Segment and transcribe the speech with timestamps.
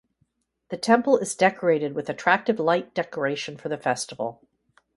[0.69, 4.41] The temple is decorated with attractive light decoration for the festival.